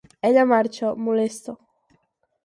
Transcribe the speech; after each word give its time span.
Ella 0.27 0.43
marxa, 0.51 0.87
molesta. 1.07 1.51